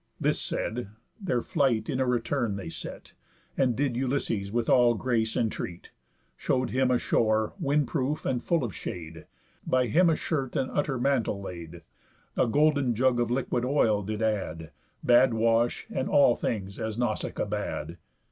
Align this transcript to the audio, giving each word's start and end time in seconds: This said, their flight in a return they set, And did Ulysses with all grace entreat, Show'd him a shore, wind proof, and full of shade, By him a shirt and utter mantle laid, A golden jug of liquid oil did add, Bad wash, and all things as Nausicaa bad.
This 0.19 0.41
said, 0.41 0.87
their 1.21 1.43
flight 1.43 1.87
in 1.87 1.99
a 1.99 2.07
return 2.07 2.55
they 2.55 2.69
set, 2.69 3.13
And 3.55 3.75
did 3.75 3.95
Ulysses 3.95 4.51
with 4.51 4.67
all 4.67 4.95
grace 4.95 5.37
entreat, 5.37 5.91
Show'd 6.35 6.71
him 6.71 6.89
a 6.89 6.97
shore, 6.97 7.53
wind 7.59 7.87
proof, 7.87 8.25
and 8.25 8.43
full 8.43 8.63
of 8.63 8.73
shade, 8.73 9.25
By 9.67 9.85
him 9.85 10.09
a 10.09 10.15
shirt 10.15 10.55
and 10.55 10.71
utter 10.71 10.97
mantle 10.97 11.39
laid, 11.39 11.83
A 12.35 12.47
golden 12.47 12.95
jug 12.95 13.19
of 13.19 13.29
liquid 13.29 13.63
oil 13.63 14.01
did 14.01 14.23
add, 14.23 14.71
Bad 15.03 15.35
wash, 15.35 15.85
and 15.91 16.09
all 16.09 16.35
things 16.35 16.79
as 16.79 16.97
Nausicaa 16.97 17.45
bad. 17.45 17.97